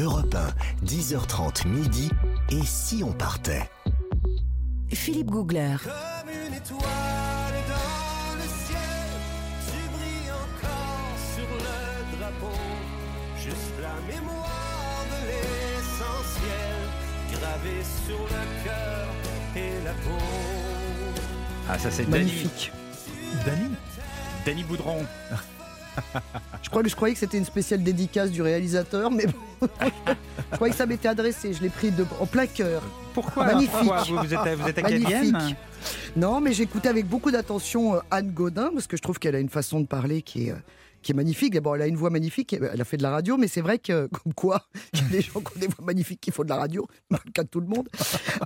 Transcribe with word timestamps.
Europe 0.00 0.34
1, 0.34 0.86
10h30 0.86 1.68
midi. 1.68 2.10
Et 2.50 2.64
si 2.64 3.02
on 3.04 3.12
partait 3.12 3.68
Philippe 4.88 5.30
Googler. 5.30 5.76
Comme 5.82 6.30
une 6.30 6.54
étoile 6.54 6.80
dans 7.68 8.34
le 8.36 8.48
ciel, 8.64 9.06
tu 9.66 9.78
brilles 9.96 10.32
encore 10.32 11.16
sur 11.34 11.50
le 11.54 12.18
drapeau. 12.18 12.56
Juste 13.36 13.74
la 13.82 13.94
mémoire 14.12 15.04
de 15.10 15.18
l'essentiel, 15.28 16.76
gravé 17.32 17.84
sur 18.06 18.18
le 18.18 18.64
cœur 18.64 19.08
et 19.56 19.84
la 19.84 19.92
peau. 19.92 20.24
Ah, 21.68 21.78
ça 21.78 21.90
c'est. 21.90 22.08
Magnifique. 22.08 22.72
Dany 23.44 23.70
Danny 24.46 24.64
Boudron. 24.64 25.04
Je, 26.62 26.68
crois, 26.68 26.82
je 26.84 26.94
croyais 26.94 27.14
que 27.14 27.20
c'était 27.20 27.38
une 27.38 27.44
spéciale 27.44 27.82
dédicace 27.82 28.30
du 28.30 28.42
réalisateur, 28.42 29.10
mais 29.10 29.26
bon, 29.26 29.68
je 30.50 30.56
croyais 30.56 30.72
que 30.72 30.78
ça 30.78 30.86
m'était 30.86 31.08
adressé. 31.08 31.52
Je 31.52 31.62
l'ai 31.62 31.68
pris 31.68 31.90
de, 31.90 32.04
en 32.20 32.26
plein 32.26 32.46
cœur. 32.46 32.82
Pourquoi 33.14 33.46
Magnifique. 33.46 33.72
Pourquoi 33.72 34.02
vous, 34.02 34.16
vous 34.16 34.34
êtes, 34.34 34.58
vous 34.58 34.68
êtes 34.68 34.78
acadienne. 34.78 35.56
Non, 36.16 36.40
mais 36.40 36.52
j'écoutais 36.52 36.88
avec 36.88 37.06
beaucoup 37.06 37.30
d'attention 37.30 37.94
euh, 37.94 38.00
Anne 38.10 38.30
Godin, 38.30 38.70
parce 38.72 38.86
que 38.86 38.96
je 38.96 39.02
trouve 39.02 39.18
qu'elle 39.18 39.34
a 39.34 39.40
une 39.40 39.48
façon 39.48 39.80
de 39.80 39.86
parler 39.86 40.22
qui 40.22 40.48
est, 40.48 40.50
euh, 40.52 40.56
qui 41.02 41.12
est 41.12 41.14
magnifique. 41.14 41.54
D'abord, 41.54 41.76
elle 41.76 41.82
a 41.82 41.86
une 41.86 41.96
voix 41.96 42.10
magnifique, 42.10 42.52
elle 42.52 42.80
a 42.80 42.84
fait 42.84 42.96
de 42.96 43.02
la 43.02 43.10
radio, 43.10 43.36
mais 43.36 43.48
c'est 43.48 43.60
vrai 43.60 43.78
que, 43.78 44.06
comme 44.24 44.34
quoi, 44.34 44.62
il 44.94 45.02
y 45.02 45.04
a 45.04 45.08
des 45.08 45.20
gens 45.20 45.40
qui 45.40 45.56
ont 45.56 45.60
des 45.60 45.66
voix 45.66 45.84
magnifiques 45.84 46.20
qui 46.20 46.30
font 46.30 46.44
de 46.44 46.48
la 46.48 46.56
radio, 46.56 46.86
pas 47.08 47.20
le 47.24 47.32
cas 47.32 47.42
de 47.42 47.48
tout 47.48 47.60
le 47.60 47.66
monde. 47.66 47.88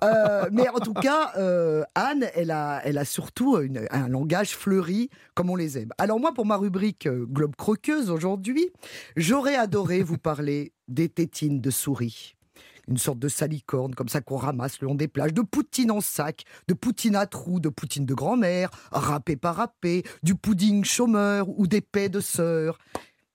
Euh, 0.03 0.49
mais 0.53 0.69
en 0.69 0.79
tout 0.79 0.95
cas, 0.95 1.33
euh, 1.37 1.83
Anne, 1.95 2.27
elle 2.35 2.51
a, 2.51 2.81
elle 2.85 2.99
a 2.99 3.05
surtout 3.05 3.59
un 3.91 4.09
langage 4.09 4.57
fleuri, 4.57 5.11
comme 5.35 5.51
on 5.51 5.57
les 5.57 5.79
aime. 5.79 5.91
Alors 5.99 6.21
moi, 6.21 6.33
pour 6.33 6.47
ma 6.47 6.57
rubrique 6.57 7.07
euh, 7.07 7.27
Globe 7.27 7.57
Croqueuse 7.57 8.11
aujourd'hui, 8.11 8.69
j'aurais 9.17 9.57
adoré 9.57 10.03
vous 10.03 10.19
parler 10.19 10.73
des 10.89 11.09
tétines 11.09 11.61
de 11.61 11.71
souris 11.71 12.37
une 12.89 12.99
sorte 12.99 13.19
de 13.19 13.29
salicorne 13.29 13.95
comme 13.95 14.09
ça 14.09 14.21
qu'on 14.21 14.37
ramasse 14.37 14.81
le 14.81 14.87
long 14.89 14.95
des 14.95 15.09
plages, 15.09 15.33
de 15.35 15.43
poutine 15.43 15.91
en 15.91 16.01
sac, 16.01 16.45
de 16.69 16.75
poutine 16.75 17.17
à 17.17 17.27
trous, 17.27 17.61
de 17.61 17.69
poutine 17.69 18.07
de 18.07 18.15
grand-mère, 18.15 18.71
râpé 18.93 19.37
par 19.37 19.57
râpé, 19.57 20.03
du 20.23 20.35
pudding 20.35 20.85
chômeur 20.85 21.49
ou 21.49 21.67
des 21.67 21.81
paix 21.81 22.09
de 22.09 22.21
sœur. 22.21 22.79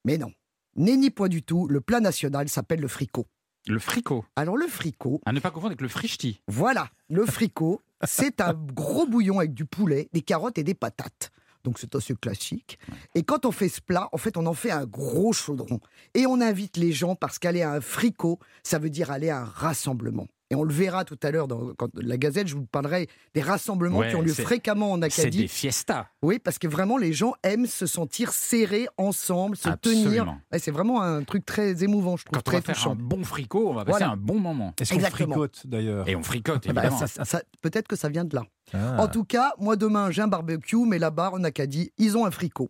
Mais 0.06 0.18
non, 0.18 0.32
nenni 0.76 1.10
point 1.10 1.30
du 1.30 1.44
tout, 1.44 1.68
le 1.68 1.82
plat 1.82 2.00
national 2.00 2.50
s'appelle 2.50 2.80
le 2.80 2.88
fricot. 2.88 3.26
Le 3.68 3.80
fricot. 3.80 4.24
Alors 4.36 4.56
le 4.58 4.68
fricot, 4.68 5.22
À 5.26 5.34
ne 5.34 5.40
pas 5.40 5.52
confondre 5.52 5.72
avec 5.72 5.82
le 5.82 5.90
frichti. 5.90 6.42
voilà, 6.48 6.90
le 7.10 7.26
fricot, 7.26 7.82
c'est 8.06 8.40
un 8.42 8.54
gros 8.54 9.06
bouillon 9.06 9.40
avec 9.40 9.54
du 9.54 9.66
poulet, 9.66 10.10
des 10.14 10.22
carottes 10.22 10.58
et 10.58 10.64
des 10.64 10.74
patates. 10.74 11.32
Donc 11.70 11.78
c'est 11.78 11.94
assez 11.94 12.16
classique. 12.16 12.80
Et 13.14 13.22
quand 13.22 13.46
on 13.46 13.52
fait 13.52 13.70
ce 13.70 13.80
plat, 13.80 14.10
en 14.12 14.18
fait, 14.18 14.38
on 14.38 14.48
en 14.48 14.56
fait 14.56 14.72
un 14.72 14.86
gros 14.88 15.34
chaudron. 15.34 15.80
Et 16.16 16.26
on 16.26 16.42
invite 16.42 16.78
les 16.78 16.92
gens 16.92 17.14
parce 17.14 17.38
qu'aller 17.38 17.62
à 17.62 17.74
un 17.74 17.80
fricot, 17.80 18.40
ça 18.64 18.80
veut 18.80 18.90
dire 18.90 19.12
aller 19.12 19.30
à 19.30 19.42
un 19.42 19.46
rassemblement. 19.46 20.26
Et 20.50 20.56
on 20.56 20.64
le 20.64 20.74
verra 20.74 21.06
tout 21.06 21.20
à 21.22 21.30
l'heure 21.30 21.48
dans 21.48 21.76
quand 21.78 21.92
la 21.94 22.18
Gazette, 22.18 22.48
je 22.48 22.56
vous 22.56 22.66
parlerai 22.66 23.08
des 23.36 23.42
rassemblements 23.44 24.00
Ouais, 24.00 24.10
qui 24.10 24.16
ont 24.16 24.24
lieu 24.24 24.34
c'est- 24.34 24.42
fréquemment 24.42 24.94
en 24.94 25.00
C'est 25.02 25.22
Acadie. 25.22 25.42
des 25.44 25.48
fiestas. 25.48 26.08
Oui, 26.24 26.40
parce 26.40 26.58
que 26.58 26.68
vraiment, 26.68 26.98
les 26.98 27.14
gens 27.14 27.34
aiment 27.44 27.68
se 27.68 27.86
sentir 27.86 28.32
serrés 28.34 28.88
ensemble, 28.98 29.56
se 29.58 29.70
tenir. 29.80 30.26
Ouais, 30.52 30.58
c'est 30.58 30.72
vraiment 30.72 31.04
un 31.04 31.24
truc 31.24 31.46
très 31.46 31.84
émouvant, 31.84 32.18
je 32.18 32.26
trouve, 32.26 32.34
Quand 32.34 32.40
on 32.40 32.42
très 32.52 32.58
va 32.58 32.62
faire 32.64 32.74
touchant. 32.76 32.94
un 32.94 32.96
bon 32.96 33.24
fricot, 33.24 33.70
on 33.70 33.74
va 33.76 33.86
passer 33.86 34.00
Voilà. 34.00 34.14
un 34.14 34.18
bon 34.18 34.40
moment. 34.40 34.74
Est-ce 34.82 34.92
qu'on 34.96 35.00
fricote 35.02 35.68
d'ailleurs? 35.68 36.10
Et 36.10 36.16
on 36.16 36.24
fricote, 36.24 36.66
Ah 36.68 36.74
bah, 36.74 36.82
évidemment. 36.82 36.98
ça- 37.00 37.06
ça- 37.08 37.26
ça- 37.26 37.44
Peut-être 37.62 37.88
que 37.88 37.96
ça 37.96 38.10
vient 38.10 38.26
de 38.26 38.34
là. 38.36 38.44
Ah. 38.74 39.02
En 39.02 39.08
tout 39.08 39.24
cas, 39.24 39.54
moi 39.58 39.76
demain, 39.76 40.12
j'ai 40.12 40.22
un 40.22 40.28
barbecue, 40.28 40.86
mais 40.86 41.00
là-bas, 41.00 41.32
en 41.34 41.44
Acadie, 41.44 41.92
ils 41.98 42.18
ont 42.18 42.26
un 42.26 42.32
fricot. 42.32 42.70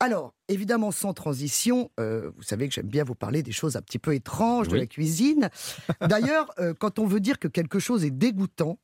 Alors, 0.00 0.34
évidemment, 0.48 0.90
sans 0.90 1.12
transition, 1.12 1.90
euh, 1.98 2.30
vous 2.36 2.42
savez 2.42 2.68
que 2.68 2.74
j'aime 2.74 2.88
bien 2.88 3.04
vous 3.04 3.14
parler 3.14 3.42
des 3.42 3.52
choses 3.52 3.76
un 3.76 3.82
petit 3.82 3.98
peu 3.98 4.14
étranges 4.14 4.68
de 4.68 4.76
la 4.76 4.86
cuisine. 4.86 5.50
D'ailleurs, 6.00 6.52
euh, 6.58 6.74
quand 6.78 6.98
on 6.98 7.06
veut 7.06 7.20
dire 7.20 7.38
que 7.38 7.48
quelque 7.48 7.78
chose 7.78 8.04
est 8.04 8.10
dégoûtant, 8.10 8.78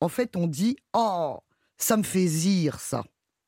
en 0.00 0.08
fait, 0.08 0.36
on 0.36 0.46
dit 0.46 0.76
Oh, 0.94 1.38
ça 1.76 1.96
me 1.96 2.02
fait 2.02 2.26
zire, 2.26 2.80
ça. 2.80 3.04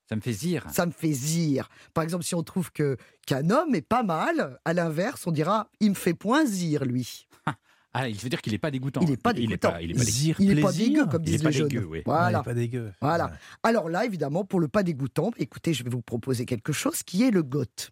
Ça 0.09 0.17
me 0.17 0.21
fait 0.21 0.33
zire. 0.33 0.67
Ça 0.71 0.85
me 0.85 0.93
fait 0.93 1.13
zire. 1.13 1.69
Par 1.95 2.05
exemple, 2.05 2.25
si 2.25 2.35
on 2.35 2.43
trouve 2.43 2.71
que 2.71 2.97
qu'un 3.27 3.49
homme 3.51 3.75
est 3.75 3.81
pas 3.87 4.03
mal, 4.03 4.59
à 4.65 4.75
l'inverse, 4.75 5.27
on 5.27 5.33
dira 5.33 5.71
Il 5.81 5.91
me 5.91 5.95
fait 5.95 6.15
point 6.15 6.45
zire, 6.45 6.85
lui. 6.85 7.29
Ah, 7.95 8.09
il 8.09 8.17
veut 8.17 8.29
dire 8.31 8.41
qu'il 8.41 8.53
n'est 8.53 8.59
pas 8.59 8.71
dégoûtant. 8.71 9.01
Il 9.03 9.11
est 9.11 9.17
pas 9.17 9.33
Il 9.33 9.45
est 9.45 9.47
dégoûtant. 9.49 9.71
pas, 9.73 9.83
il 9.83 9.91
est 9.91 9.95
pas 9.95 10.05
dégoûtant. 10.05 10.37
Il 10.39 10.55
n'est 10.55 10.63
pas 10.63 10.73
dégueu, 10.73 11.07
comme 11.07 11.23
Il 11.25 11.29
est 11.29 11.33
disent 11.33 11.43
pas 11.43 11.51
les 11.51 11.57
jeunes. 11.57 11.69
dégueu, 11.69 11.85
oui. 11.85 11.99
Ah, 11.99 12.01
il 12.01 12.05
Voilà. 12.05 12.39
est 12.39 12.43
pas 12.43 12.55
dégueu. 12.55 12.93
Voilà. 13.03 13.25
Ouais. 13.27 13.33
Alors 13.65 13.89
là, 13.91 14.05
évidemment, 14.07 14.45
pour 14.45 14.61
le 14.61 14.69
pas 14.69 14.83
dégoûtant, 14.83 15.31
écoutez, 15.37 15.75
je 15.75 15.85
vais 15.85 15.91
vous 15.91 16.01
proposer 16.03 16.47
quelque 16.47 16.73
chose 16.73 17.03
qui 17.03 17.23
est 17.23 17.31
le 17.31 17.43
goth. 17.43 17.91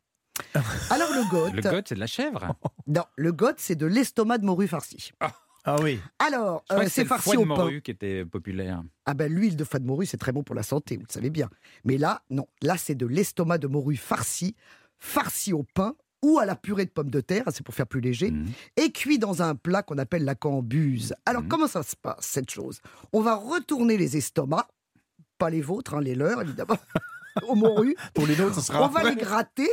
Alors 0.91 1.11
le 1.13 1.29
goth, 1.31 1.53
Le 1.53 1.61
goth, 1.63 1.89
c'est 1.89 1.95
de 1.97 2.01
la 2.01 2.07
chèvre. 2.07 2.55
non, 2.87 3.05
le 3.17 3.33
goth, 3.33 3.57
c'est 3.59 3.77
de 3.77 3.85
l'estomac 3.87 4.39
de 4.39 4.47
morue 4.47 4.69
farci. 4.69 5.13
Ah 5.65 5.77
oui. 5.83 6.01
Alors, 6.19 6.65
euh, 6.73 6.87
c'est 6.89 7.03
le 7.03 7.09
farci 7.09 7.25
foie 7.25 7.35
de 7.37 7.41
au 7.41 7.43
pain. 7.43 7.57
morue 7.57 7.83
qui 7.83 7.91
était 7.91 8.25
populaire. 8.25 8.83
Ah 9.05 9.13
ben 9.13 9.31
l'huile 9.31 9.55
de 9.57 9.65
foie 9.65 9.79
de 9.81 9.85
morue, 9.85 10.07
c'est 10.07 10.17
très 10.17 10.33
bon 10.33 10.43
pour 10.43 10.55
la 10.55 10.63
santé, 10.63 10.97
vous 10.97 11.05
le 11.07 11.13
savez 11.13 11.29
bien. 11.29 11.51
Mais 11.85 11.99
là, 11.99 12.23
non, 12.31 12.47
là 12.63 12.79
c'est 12.79 12.95
de 12.95 13.05
l'estomac 13.05 13.59
de 13.59 13.67
morue 13.67 13.97
farci, 13.97 14.57
farci 14.99 15.53
au 15.53 15.63
pain 15.63 15.95
ou 16.23 16.39
à 16.39 16.45
la 16.45 16.55
purée 16.57 16.85
de 16.85 16.91
pommes 16.91 17.11
de 17.11 17.21
terre, 17.21 17.45
c'est 17.53 17.65
pour 17.65 17.75
faire 17.75 17.87
plus 17.87 18.01
léger, 18.01 18.31
Mhm. 18.31 18.47
et 18.77 18.93
cuit 18.93 19.19
dans 19.19 19.43
un 19.43 19.55
plat 19.55 19.83
qu'on 19.83 19.99
appelle 19.99 20.25
la 20.25 20.35
cambuse. 20.35 21.15
Alors 21.27 21.43
Mhm. 21.43 21.49
comment 21.49 21.67
ça 21.67 21.83
se 21.83 21.97
passe 21.97 22.27
cette 22.27 22.51
chose? 22.51 22.81
On 23.13 23.21
va 23.23 23.35
retourner 23.37 23.97
les 23.97 24.17
estomacs, 24.17 24.69
pas 25.39 25.51
les 25.51 25.63
vôtres, 25.63 25.95
hein, 25.95 26.01
les 26.01 26.15
leurs 26.15 26.43
évidemment, 26.43 26.77
aux 27.49 27.55
morues. 27.55 27.97
Pour 28.15 28.27
les 28.27 28.37
nôtres, 28.37 28.57
ce 28.57 28.61
sera 28.61 28.85
On 28.85 28.89
va 28.89 29.03
les 29.09 29.17
gratter. 29.17 29.69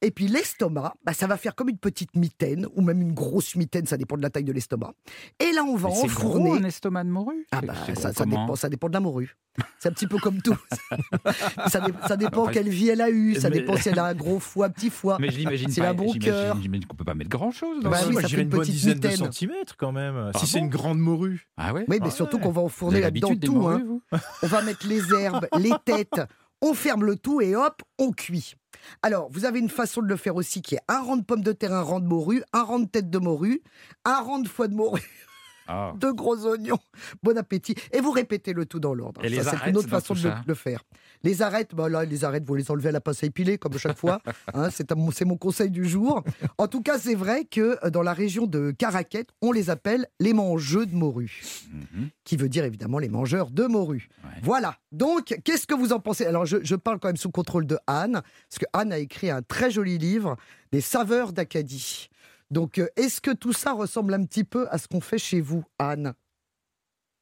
Et 0.00 0.10
puis 0.12 0.28
l'estomac, 0.28 0.94
bah, 1.04 1.12
ça 1.12 1.26
va 1.26 1.36
faire 1.36 1.54
comme 1.56 1.68
une 1.68 1.78
petite 1.78 2.14
mitaine, 2.14 2.66
ou 2.76 2.82
même 2.82 3.00
une 3.02 3.12
grosse 3.12 3.56
mitaine, 3.56 3.84
ça 3.86 3.96
dépend 3.96 4.16
de 4.16 4.22
la 4.22 4.30
taille 4.30 4.44
de 4.44 4.52
l'estomac. 4.52 4.92
Et 5.40 5.50
là, 5.52 5.64
on 5.64 5.74
va 5.74 5.88
Mais 5.88 5.94
C'est 5.96 6.06
gros 6.06 6.28
enfourner. 6.38 6.60
un 6.60 6.64
estomac 6.68 7.02
de 7.04 7.08
morue 7.10 7.46
Ah 7.50 7.60
bah, 7.62 7.74
ça, 7.94 8.24
dépend, 8.24 8.54
ça 8.54 8.68
dépend 8.68 8.88
de 8.88 8.92
la 8.94 9.00
morue. 9.00 9.36
C'est 9.80 9.88
un 9.88 9.92
petit 9.92 10.06
peu 10.06 10.18
comme 10.18 10.40
tout. 10.40 10.56
ça, 11.68 11.80
dé- 11.80 11.92
ça 12.06 12.16
dépend 12.16 12.46
quelle 12.46 12.68
vie 12.68 12.90
elle 12.90 13.00
a 13.00 13.10
eu, 13.10 13.34
ça 13.34 13.50
mais- 13.50 13.56
dépend 13.56 13.76
si 13.76 13.88
elle 13.88 13.98
a 13.98 14.04
un 14.06 14.14
gros 14.14 14.38
foie, 14.38 14.66
un 14.66 14.70
petit 14.70 14.90
foie. 14.90 15.16
Mais 15.20 15.30
je 15.30 15.38
l'imagine 15.38 15.68
C'est 15.70 15.80
pas. 15.80 15.88
un 15.88 15.94
bon 15.94 16.12
j'imagine- 16.12 16.84
qu'on 16.86 16.94
peut 16.96 17.04
pas 17.04 17.14
mettre 17.14 17.30
grand 17.30 17.50
chose 17.50 17.82
dans 17.82 17.90
Bah 17.90 17.98
ça. 17.98 18.06
oui, 18.08 18.14
ça 18.14 18.28
fait 18.28 18.36
une 18.36 18.42
une 18.42 18.48
bonne 18.50 18.60
petite 18.60 18.74
dizaine 18.74 19.00
de 19.00 19.08
mitaine. 19.08 19.16
centimètres 19.26 19.76
quand 19.76 19.90
même. 19.90 20.30
Ah 20.32 20.38
si 20.38 20.46
c'est 20.46 20.60
une 20.60 20.68
grande 20.68 20.98
morue. 21.00 21.48
Ah 21.56 21.72
ouais 21.74 21.84
Oui, 21.88 21.98
mais 22.00 22.06
Ah 22.08 22.10
surtout 22.12 22.36
ouais. 22.36 22.42
qu'on 22.44 22.52
va 22.52 22.62
enfourner 22.62 23.00
là-dedans 23.00 23.34
tout. 23.34 23.52
morues, 23.54 23.82
hein. 24.12 24.18
On 24.42 24.46
va 24.46 24.62
mettre 24.62 24.86
les 24.86 25.12
herbes, 25.12 25.48
les 25.58 25.72
têtes, 25.84 26.20
on 26.62 26.72
ferme 26.74 27.04
le 27.04 27.16
tout 27.16 27.40
et 27.40 27.56
hop, 27.56 27.82
on 27.98 28.12
cuit. 28.12 28.54
Alors, 29.02 29.28
vous 29.30 29.44
avez 29.44 29.58
une 29.58 29.68
façon 29.68 30.02
de 30.02 30.08
le 30.08 30.16
faire 30.16 30.36
aussi 30.36 30.62
qui 30.62 30.74
est 30.74 30.80
un 30.88 31.00
rang 31.00 31.16
de 31.16 31.24
pommes 31.24 31.42
de 31.42 31.52
terre, 31.52 31.72
un 31.72 31.82
rang 31.82 32.00
de 32.00 32.06
morue, 32.06 32.42
un 32.52 32.62
rang 32.62 32.78
de 32.78 32.86
tête 32.86 33.10
de 33.10 33.18
morue, 33.18 33.62
un 34.04 34.20
rang 34.20 34.38
de 34.38 34.48
foie 34.48 34.68
de 34.68 34.74
morue, 34.74 35.27
Ah. 35.68 35.92
deux 35.96 36.12
gros 36.14 36.46
oignons. 36.46 36.78
Bon 37.22 37.36
appétit. 37.36 37.74
Et 37.92 38.00
vous 38.00 38.10
répétez 38.10 38.52
le 38.54 38.64
tout 38.66 38.80
dans 38.80 38.94
l'ordre. 38.94 39.22
Et 39.24 39.28
les 39.28 39.42
Ça, 39.42 39.52
c'est 39.62 39.70
une 39.70 39.76
autre 39.76 39.88
façon 39.88 40.14
de 40.14 40.18
le, 40.20 40.30
ça 40.30 40.42
le 40.46 40.54
faire. 40.54 40.82
Les 41.24 41.42
arêtes, 41.42 41.74
bah 41.74 41.88
là, 41.88 42.04
les 42.04 42.24
arêtes, 42.24 42.44
vous 42.46 42.54
les 42.54 42.70
enlevez 42.70 42.88
à 42.88 42.92
la 42.92 43.00
pince 43.00 43.22
à 43.22 43.26
épiler, 43.26 43.58
comme 43.58 43.76
chaque 43.78 43.98
fois. 43.98 44.20
Hein, 44.54 44.70
c'est, 44.70 44.90
un- 44.92 45.10
c'est 45.12 45.24
mon 45.26 45.36
conseil 45.36 45.70
du 45.70 45.84
jour. 45.86 46.24
En 46.56 46.68
tout 46.68 46.80
cas, 46.80 46.98
c'est 46.98 47.14
vrai 47.14 47.44
que 47.44 47.78
euh, 47.84 47.90
dans 47.90 48.02
la 48.02 48.12
région 48.14 48.46
de 48.46 48.70
Caraquet, 48.70 49.26
on 49.42 49.52
les 49.52 49.68
appelle 49.70 50.06
les 50.20 50.32
mangeux 50.32 50.86
de 50.86 50.94
morue 50.94 51.42
Mhm. 51.70 52.08
qui 52.24 52.36
veut 52.36 52.48
dire 52.48 52.64
évidemment 52.64 52.98
les 52.98 53.08
mangeurs 53.10 53.50
de 53.50 53.64
morue. 53.66 54.08
Ouais. 54.24 54.30
Voilà. 54.42 54.76
Donc, 54.90 55.36
qu'est-ce 55.44 55.66
que 55.66 55.74
vous 55.74 55.92
en 55.92 56.00
pensez? 56.00 56.24
Alors, 56.24 56.46
je, 56.46 56.56
je 56.62 56.74
parle 56.76 56.98
quand 56.98 57.08
même 57.08 57.16
sous 57.16 57.30
contrôle 57.30 57.66
de 57.66 57.78
Anne, 57.86 58.22
parce 58.48 58.58
que 58.58 58.66
Anne 58.72 58.92
a 58.92 58.98
écrit 58.98 59.30
un 59.30 59.42
très 59.42 59.70
joli 59.70 59.98
livre, 59.98 60.36
Des 60.72 60.80
saveurs 60.80 61.32
d'Acadie. 61.32 62.08
Donc, 62.50 62.78
euh, 62.78 62.88
est-ce 62.96 63.20
que 63.20 63.30
tout 63.30 63.52
ça 63.52 63.72
ressemble 63.72 64.14
un 64.14 64.24
petit 64.24 64.44
peu 64.44 64.68
à 64.70 64.78
ce 64.78 64.88
qu'on 64.88 65.00
fait 65.00 65.18
chez 65.18 65.40
vous, 65.40 65.64
Anne? 65.78 66.14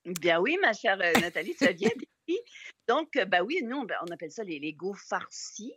Bien 0.04 0.40
oui, 0.40 0.56
ma 0.60 0.72
chère 0.72 1.00
euh, 1.00 1.20
Nathalie, 1.20 1.56
tu 1.56 1.66
as 1.66 1.72
bien. 1.72 1.90
Donc, 2.88 3.16
euh, 3.16 3.24
bah 3.24 3.42
oui, 3.42 3.60
nous, 3.64 3.76
on 3.76 4.12
appelle 4.12 4.30
ça 4.30 4.44
les 4.44 4.60
Lego 4.60 4.94
farcis. 4.94 5.72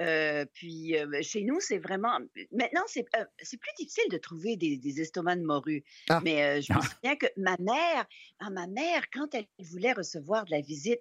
Euh, 0.00 0.44
puis 0.54 0.96
euh, 0.96 1.22
chez 1.22 1.42
nous, 1.42 1.60
c'est 1.60 1.78
vraiment. 1.78 2.18
Maintenant, 2.52 2.82
c'est 2.86 3.04
euh, 3.16 3.24
c'est 3.40 3.56
plus 3.58 3.70
difficile 3.78 4.10
de 4.10 4.18
trouver 4.18 4.56
des, 4.56 4.76
des 4.76 5.00
estomacs 5.00 5.38
de 5.38 5.44
morue. 5.44 5.84
Ah. 6.08 6.20
Mais 6.22 6.60
je 6.62 6.72
me 6.72 6.78
Ah. 6.78 6.82
souviens 6.82 7.16
que 7.16 7.26
ma 7.36 7.56
mère, 7.58 8.06
ah, 8.40 8.50
ma 8.50 8.66
mère, 8.66 9.02
quand 9.12 9.34
elle 9.34 9.46
voulait 9.60 9.92
recevoir 9.92 10.44
de 10.46 10.50
la 10.50 10.60
visite, 10.60 11.00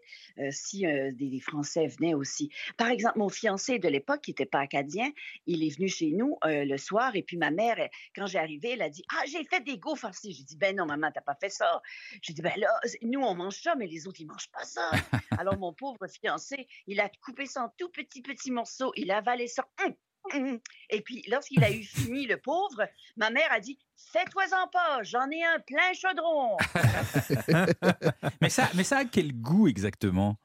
si 0.52 0.82
des, 0.82 1.12
des 1.14 1.40
Français 1.40 1.88
venaient 1.88 2.14
aussi. 2.14 2.50
Par 2.78 2.90
exemple, 2.90 3.18
mon 3.20 3.30
fiancé 3.30 3.80
de 3.80 3.88
l'époque, 3.88 4.22
qui 4.22 4.32
n'était 4.32 4.46
pas 4.46 4.60
acadien, 4.60 5.10
il 5.48 5.64
est 5.64 5.76
venu 5.76 5.88
chez 5.90 6.12
nous 6.12 6.38
le 6.44 6.78
soir. 6.78 7.16
Et 7.16 7.24
puis 7.24 7.38
ma 7.38 7.52
mère, 7.52 7.80
elle- 7.80 7.90
quand 8.16 8.28
j'ai 8.28 8.40
arrivé, 8.40 8.72
elle 8.72 8.82
a 8.82 8.90
dit 8.90 9.04
Ah, 9.12 9.24
j'ai 9.28 9.44
fait 9.44 9.62
des 9.62 9.78
go 9.78 9.96
farcis. 9.96 10.34
J'ai 10.34 10.44
dit 10.44 10.56
Ben 10.58 10.76
non, 10.76 10.86
maman, 10.86 11.12
t'as 11.14 11.22
pas 11.22 11.36
fait 11.40 11.50
ça. 11.50 11.82
J'ai 12.22 12.34
dit 12.34 12.42
Ben 12.42 12.54
là, 12.58 12.70
nous, 13.02 13.22
on 13.22 13.34
mange 13.36 13.60
ça, 13.62 13.76
mais 13.76 13.88
les 13.88 14.08
autres, 14.08 14.22
ils 14.22 14.28
mangent 14.28 14.50
pas 14.52 14.64
ça. 14.66 14.92
Alors, 15.32 15.58
mon 15.58 15.74
pauvre 15.74 16.08
fiancé, 16.08 16.68
il 16.88 17.00
a 17.00 17.10
coupé 17.24 17.46
ça 17.46 17.64
en 17.66 17.70
tout 17.78 17.90
petits, 17.90 18.22
petits 18.22 18.52
Il 18.96 19.12
a 19.12 19.18
avalé 19.18 19.48
ça. 19.48 19.68
Hum, 19.84 19.94
hum. 20.34 20.60
Et 20.90 21.02
puis, 21.02 21.24
lorsqu'il 21.28 21.64
a 21.64 21.72
eu 21.72 21.84
fini, 21.84 22.26
le 22.26 22.38
pauvre, 22.38 22.88
ma 23.16 23.30
mère 23.30 23.52
a 23.52 23.60
dit 23.60 23.78
Fais-toi-en 24.12 24.68
pas, 24.68 25.04
j'en 25.04 25.30
ai 25.30 25.44
un 25.44 25.60
plein 25.60 25.94
chaudron. 25.94 26.58
mais, 28.42 28.50
ça, 28.50 28.70
mais 28.76 28.84
ça 28.84 29.00
a 29.00 29.06
quel 29.06 29.34
goût 29.34 29.68
exactement, 29.68 30.38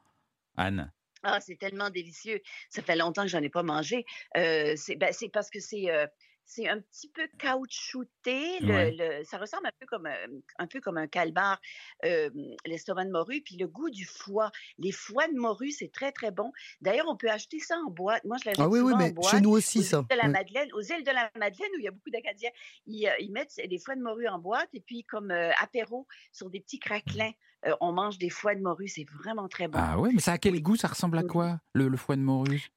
Anne? 0.56 0.92
Ah, 1.22 1.40
c'est 1.40 1.56
tellement 1.56 1.90
délicieux. 1.90 2.40
Ça 2.70 2.82
fait 2.82 2.94
longtemps 2.96 3.22
que 3.22 3.28
j'en 3.28 3.42
ai 3.42 3.48
pas 3.50 3.64
mangé. 3.64 4.04
Euh, 4.36 4.74
c'est 4.76 4.94
ben, 4.96 5.12
c'est 5.12 5.28
parce 5.28 5.50
que 5.50 5.60
c'est. 5.60 5.90
euh, 5.90 6.06
c'est 6.50 6.66
un 6.66 6.80
petit 6.80 7.08
peu 7.10 7.28
caoutchouté. 7.38 8.58
Le, 8.60 8.66
Ouais. 8.72 8.96
le- 8.98 9.24
ça 9.24 9.36
ressemble 9.38 9.66
un 9.66 9.72
peu 9.78 9.86
comme 9.86 10.06
un, 10.06 10.16
un 10.58 10.66
peu 10.66 10.80
comme 10.80 10.96
un 10.96 11.06
calmar, 11.06 11.60
euh, 12.04 12.30
l'estomac 12.64 13.04
de 13.04 13.10
morue. 13.10 13.42
Puis 13.44 13.56
le 13.56 13.68
goût 13.68 13.90
du 13.90 14.04
foie. 14.06 14.50
Les 14.78 14.90
foies 14.92 15.28
de 15.28 15.38
morue, 15.38 15.70
c'est 15.70 15.92
très, 15.92 16.10
très 16.10 16.30
bon. 16.30 16.50
D'ailleurs, 16.80 17.06
on 17.08 17.16
peut 17.16 17.30
acheter 17.30 17.58
ça 17.60 17.76
en 17.86 17.90
boîte. 17.90 18.24
Moi, 18.24 18.38
je 18.42 18.48
l'achète 18.48 18.64
Ah 18.64 18.68
oui, 18.68 18.80
oui, 18.80 18.94
en 18.94 18.96
mais 18.98 19.12
boîte. 19.12 19.30
chez 19.30 19.40
nous 19.40 19.50
Aux 19.50 19.58
aussi, 19.58 19.78
îles 19.80 19.84
ça. 19.84 20.04
de 20.10 20.16
la. 20.16 20.28
Madeleine, 20.28 20.68
aux 20.72 20.80
îles 20.80 21.04
de 21.04 21.10
la 21.10 21.30
Madeleine, 21.38 21.70
où 21.74 21.78
il 21.78 21.84
y 21.84 21.88
a 21.88 21.90
beaucoup 21.90 22.10
d'Acadiens, 22.10 22.50
ils, 22.86 23.10
ils 23.20 23.30
mettent 23.30 23.54
des 23.68 23.78
foies 23.78 23.96
de 23.96 24.02
morue 24.02 24.26
en 24.28 24.38
boîte 24.38 24.68
et 24.72 24.80
puis 24.80 25.04
comme 25.04 25.30
euh, 25.30 25.50
apéro 25.60 26.06
sur 26.32 26.48
des 26.50 26.60
petits 26.60 26.78
craquelins, 26.78 27.32
euh, 27.66 27.74
on 27.80 27.92
mange 27.92 28.18
des 28.18 28.30
foies 28.30 28.54
de 28.54 28.60
morue. 28.62 28.88
C'est 28.88 29.04
vraiment 29.22 29.48
très 29.48 29.68
bon. 29.68 29.78
Ah 29.82 29.98
ouais, 29.98 30.10
mais 30.14 30.20
ça 30.20 30.32
a 30.32 30.38
quel 30.38 30.52
Oui. 30.54 30.62
goût? 30.62 30.76
Ça 30.76 30.88
ressemble 30.88 31.18
à 31.18 31.22
Oui. 31.22 31.26
quoi 31.28 31.60
le, 31.74 31.88
le 31.88 31.96
foie 31.96 32.16
de 32.16 32.22
morue? 32.22 32.68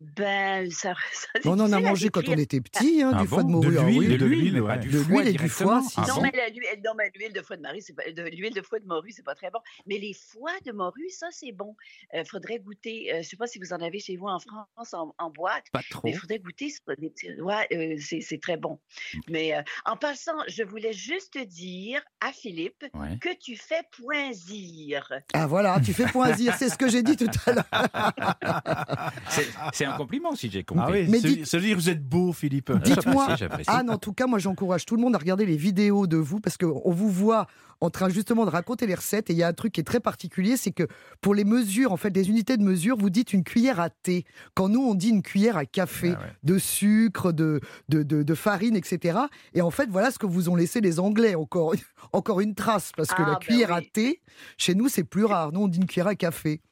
Ben, 0.00 0.70
ça, 0.70 0.94
ça 1.12 1.28
On 1.44 1.58
en 1.60 1.72
a 1.72 1.80
mangé 1.80 2.08
quand 2.10 2.28
on 2.28 2.32
était 2.36 2.60
petit, 2.60 3.02
hein, 3.02 3.12
Ah 3.14 3.22
du 3.22 3.28
foie 3.28 3.42
de 3.42 3.48
morue. 3.48 3.74
De 3.74 3.80
l'huile, 3.80 3.98
oui. 4.10 4.18
de 4.18 4.26
l'huile, 4.26 4.60
ouais. 4.60 4.78
du 4.78 4.88
De 4.90 4.98
foie 4.98 5.22
l'huile 5.22 5.28
et 5.28 5.32
du 5.38 5.48
foie, 5.48 5.80
directement. 5.80 5.88
si, 5.88 5.94
Ah 5.96 6.04
si. 6.04 6.08
Non, 6.10 6.14
bon 6.16 6.22
mais 6.22 6.32
la- 6.34 6.48
l'huile 6.48 6.82
non, 6.84 6.90
mais 6.98 7.10
l'huile 7.14 7.32
de 7.32 7.40
foie 7.42 7.56
de 7.56 7.62
morue, 7.62 7.80
c'est 7.80 7.92
pas, 7.94 8.02
de 8.10 8.22
l'huile 8.24 8.52
de 8.52 8.60
foie 8.62 8.80
de 8.80 8.86
morue, 8.86 9.12
c'est 9.12 9.24
pas 9.24 9.34
très 9.34 9.50
bon. 9.50 9.60
Mais 9.86 9.98
les 9.98 10.12
foies 10.12 10.52
de 10.66 10.72
morue, 10.72 11.08
ça, 11.10 11.28
c'est 11.30 11.52
bon. 11.52 11.74
Il 12.12 12.24
faudrait 12.26 12.58
goûter. 12.58 13.14
euh, 13.14 13.22
je 13.22 13.28
sais 13.28 13.36
pas 13.36 13.46
si 13.46 13.58
vous 13.58 13.72
en 13.72 13.80
avez 13.80 13.98
chez 14.00 14.16
vous 14.16 14.26
en 14.26 14.38
France 14.40 14.92
en, 14.94 15.14
en 15.18 15.30
boîte, 15.30 15.64
Pas 15.72 15.80
trop. 15.88 16.02
mais 16.04 16.10
il 16.10 16.18
faudrait 16.18 16.38
goûter. 16.38 16.72
ouais, 16.88 17.66
euh, 17.72 17.96
c'est 17.98 18.20
c'est 18.20 18.38
très 18.40 18.56
bon. 18.56 18.80
Mais 19.28 19.54
euh, 19.54 19.62
en 19.86 19.96
passant, 19.96 20.32
je 20.48 20.62
voulais 20.64 20.92
juste 20.92 21.38
dire 21.38 22.02
à 22.20 22.32
Philippe 22.32 22.84
Ouais. 22.94 23.16
que 23.20 23.28
tu 23.40 23.56
fais 23.56 23.82
poinzir. 23.96 25.10
Ah 25.32 25.46
voilà, 25.46 25.80
tu 25.84 25.92
fais 25.94 26.06
point 26.06 26.32
dire, 26.32 26.54
c'est 26.58 26.68
ce 26.68 26.76
que 26.76 26.88
j'ai 26.88 27.02
dit 27.02 27.16
tout 27.16 27.30
à 27.46 27.52
l'heure. 27.52 27.70
C'est- 29.72 29.83
C'est 29.88 29.94
un 29.94 29.96
compliment 29.96 30.34
si 30.34 30.50
j'ai 30.50 30.64
compris. 30.64 30.84
Ah 30.86 30.92
oui, 30.92 31.06
Mais 31.08 31.20
ça, 31.20 31.28
dites- 31.28 31.46
ça 31.46 31.58
veut 31.58 31.64
dire 31.64 31.76
que 31.76 31.80
vous 31.82 31.88
êtes 31.90 32.02
beau, 32.06 32.32
Philippe. 32.32 32.72
Dites-moi, 32.84 33.36
j'apprécie. 33.36 33.70
Anne, 33.70 33.90
en 33.90 33.98
tout 33.98 34.12
cas, 34.12 34.26
moi 34.26 34.38
j'encourage 34.38 34.84
tout 34.86 34.96
le 34.96 35.02
monde 35.02 35.14
à 35.14 35.18
regarder 35.18 35.46
les 35.46 35.56
vidéos 35.56 36.06
de 36.06 36.16
vous 36.16 36.40
parce 36.40 36.56
qu'on 36.56 36.90
vous 36.92 37.10
voit 37.10 37.46
en 37.80 37.90
train 37.90 38.08
justement 38.08 38.44
de 38.46 38.50
raconter 38.50 38.86
les 38.86 38.94
recettes 38.94 39.28
et 39.28 39.32
il 39.34 39.38
y 39.38 39.42
a 39.42 39.48
un 39.48 39.52
truc 39.52 39.72
qui 39.72 39.80
est 39.80 39.84
très 39.84 40.00
particulier, 40.00 40.56
c'est 40.56 40.70
que 40.70 40.84
pour 41.20 41.34
les 41.34 41.44
mesures, 41.44 41.92
en 41.92 41.96
fait, 41.98 42.10
des 42.10 42.28
unités 42.30 42.56
de 42.56 42.62
mesure, 42.62 42.96
vous 42.96 43.10
dites 43.10 43.32
une 43.32 43.44
cuillère 43.44 43.78
à 43.80 43.90
thé. 43.90 44.24
Quand 44.54 44.68
nous, 44.68 44.80
on 44.80 44.94
dit 44.94 45.08
une 45.10 45.22
cuillère 45.22 45.56
à 45.58 45.66
café, 45.66 46.14
Ah 46.16 46.20
ouais. 46.22 46.32
de 46.44 46.58
sucre, 46.58 47.32
de, 47.32 47.60
de, 47.90 48.02
de- 48.02 48.22
de 48.22 48.34
farine, 48.34 48.76
etc. 48.76 49.18
Et 49.52 49.60
en 49.60 49.70
fait, 49.70 49.90
voilà 49.90 50.10
ce 50.10 50.18
que 50.18 50.26
vous 50.26 50.48
ont 50.48 50.54
laissé 50.56 50.80
les 50.80 50.98
Anglais, 51.00 51.34
encore, 51.34 51.74
encore 52.12 52.40
une 52.40 52.54
trace, 52.54 52.92
parce 52.96 53.10
que 53.10 53.16
Ah, 53.22 53.26
la 53.26 53.32
ben 53.34 53.38
cuillère 53.40 53.72
à 53.72 53.80
thé, 53.82 54.20
chez 54.56 54.74
nous, 54.74 54.88
c'est 54.88 55.04
plus 55.04 55.24
rare. 55.24 55.52
Nous, 55.52 55.60
on 55.60 55.68
dit 55.68 55.78
une 55.78 55.86
cuillère 55.86 56.06
à 56.08 56.14
café. 56.14 56.62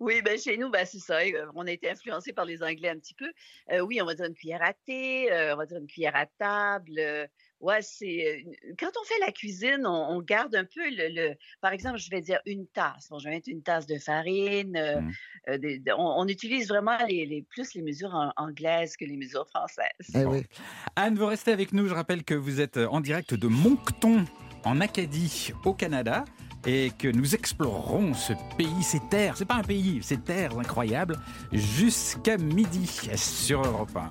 Oui, 0.00 0.22
ben 0.22 0.38
chez 0.38 0.56
nous, 0.56 0.70
ben 0.70 0.84
c'est 0.86 0.98
ça. 0.98 1.18
On 1.54 1.66
a 1.66 1.70
été 1.70 1.90
influencé 1.90 2.32
par 2.32 2.44
les 2.44 2.62
Anglais 2.62 2.90
un 2.90 2.98
petit 2.98 3.14
peu. 3.14 3.30
Euh, 3.72 3.80
oui, 3.80 4.00
on 4.02 4.06
va 4.06 4.14
dire 4.14 4.26
une 4.26 4.34
cuillère 4.34 4.62
à 4.62 4.72
thé, 4.72 5.32
euh, 5.32 5.54
on 5.54 5.56
va 5.58 5.66
dire 5.66 5.78
une 5.78 5.86
cuillère 5.86 6.16
à 6.16 6.26
table. 6.38 6.94
euh, 6.98 7.26
ouais, 7.60 7.80
c'est 7.82 8.44
quand 8.78 8.90
on 9.00 9.04
fait 9.04 9.18
la 9.20 9.32
cuisine, 9.32 9.86
on, 9.86 10.16
on 10.16 10.20
garde 10.20 10.54
un 10.54 10.64
peu 10.64 10.82
le, 10.90 11.08
le- 11.08 11.34
Par 11.60 11.72
exemple, 11.72 11.98
je 11.98 12.10
vais 12.10 12.20
dire 12.20 12.40
une 12.46 12.66
tasse. 12.68 13.08
Bon, 13.10 13.18
je 13.18 13.24
vais 13.28 13.34
mettre 13.34 13.48
une 13.48 13.62
tasse 13.62 13.86
de 13.86 13.98
farine. 13.98 14.76
euh, 14.76 15.00
Mm. 15.00 15.12
euh, 15.48 15.58
des- 15.58 15.78
de- 15.78 15.92
on, 15.92 16.20
on 16.20 16.28
utilise 16.28 16.68
vraiment 16.68 16.96
les, 17.08 17.26
les- 17.26 17.42
plus 17.42 17.74
les 17.74 17.82
mesures 17.82 18.14
en- 18.14 18.32
anglaises 18.36 18.96
que 18.96 19.04
les 19.04 19.16
mesures 19.16 19.48
françaises. 19.48 19.86
Eh 20.14 20.24
oui. 20.24 20.42
Anne, 20.96 21.16
vous 21.16 21.26
restez 21.26 21.52
avec 21.52 21.72
nous. 21.72 21.86
Je 21.88 21.94
rappelle 21.94 22.22
que 22.24 22.34
vous 22.34 22.60
êtes 22.60 22.76
en 22.76 23.00
direct 23.00 23.34
de 23.34 23.46
Moncton, 23.48 24.24
en 24.64 24.80
Acadie, 24.80 25.52
au 25.64 25.74
Canada, 25.74 26.24
et 26.66 26.92
que 26.98 27.08
nous 27.08 27.34
explorerons 27.34 28.14
ce 28.14 28.32
pays, 28.56 28.82
ces 28.82 29.00
terres. 29.10 29.36
C'est 29.36 29.44
pas 29.44 29.56
un 29.56 29.62
pays, 29.62 30.00
ces 30.02 30.18
terres 30.18 30.58
incroyables, 30.58 31.16
jusqu'à 31.52 32.36
midi 32.36 32.88
sur 33.16 33.64
Europe 33.64 33.96
1. 33.96 34.10